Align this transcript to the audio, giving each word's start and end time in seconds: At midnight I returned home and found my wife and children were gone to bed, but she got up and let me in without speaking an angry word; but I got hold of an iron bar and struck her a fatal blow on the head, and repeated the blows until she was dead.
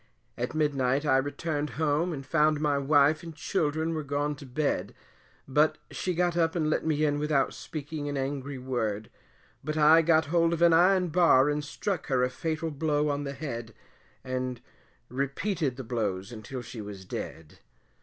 At 0.35 0.55
midnight 0.55 1.05
I 1.05 1.17
returned 1.17 1.71
home 1.77 2.11
and 2.11 2.25
found 2.25 2.59
my 2.59 2.79
wife 2.79 3.21
and 3.21 3.35
children 3.35 3.93
were 3.93 4.01
gone 4.01 4.35
to 4.37 4.47
bed, 4.47 4.95
but 5.47 5.77
she 5.91 6.15
got 6.15 6.35
up 6.35 6.55
and 6.55 6.71
let 6.71 6.83
me 6.83 7.05
in 7.05 7.19
without 7.19 7.53
speaking 7.53 8.09
an 8.09 8.17
angry 8.17 8.57
word; 8.57 9.11
but 9.63 9.77
I 9.77 10.01
got 10.01 10.25
hold 10.33 10.53
of 10.53 10.63
an 10.63 10.73
iron 10.73 11.09
bar 11.09 11.49
and 11.51 11.63
struck 11.63 12.07
her 12.07 12.23
a 12.23 12.31
fatal 12.31 12.71
blow 12.71 13.09
on 13.09 13.25
the 13.25 13.33
head, 13.33 13.75
and 14.23 14.59
repeated 15.07 15.75
the 15.75 15.83
blows 15.83 16.31
until 16.31 16.63
she 16.63 16.81
was 16.81 17.05
dead. 17.05 17.59